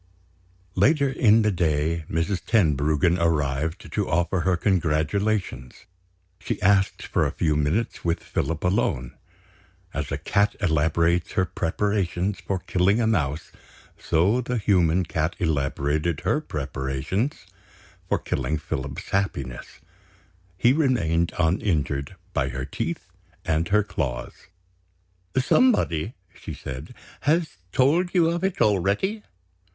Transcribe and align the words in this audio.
Later 0.73 1.09
in 1.11 1.43
the 1.43 1.51
day, 1.51 2.05
Mrs. 2.09 2.43
Tenbruggen 2.43 3.19
arrived 3.19 3.91
to 3.93 4.09
offer 4.09 4.39
her 4.39 4.57
congratulations. 4.57 5.85
She 6.39 6.59
asked 6.59 7.03
for 7.03 7.23
a 7.27 7.31
few 7.31 7.55
minutes 7.55 8.03
with 8.03 8.23
Philip 8.23 8.63
alone. 8.63 9.13
As 9.93 10.11
a 10.11 10.17
cat 10.17 10.55
elaborates 10.59 11.33
her 11.33 11.45
preparations 11.45 12.39
for 12.39 12.57
killing 12.57 12.99
a 12.99 13.05
mouse, 13.05 13.51
so 13.95 14.41
the 14.41 14.57
human 14.57 15.03
cat 15.05 15.35
elaborated 15.37 16.21
her 16.21 16.41
preparations 16.41 17.45
for 18.09 18.17
killing 18.17 18.57
Philip's 18.57 19.11
happiness, 19.11 19.81
he 20.57 20.73
remained 20.73 21.31
uninjured 21.37 22.15
by 22.33 22.49
her 22.49 22.65
teeth 22.65 23.11
and 23.45 23.67
her 23.67 23.83
claws. 23.83 24.33
"Somebody," 25.37 26.15
she 26.33 26.55
said, 26.55 26.95
"has 27.19 27.57
told 27.71 28.15
you 28.15 28.31
of 28.31 28.43
it 28.43 28.59
already?" 28.61 29.21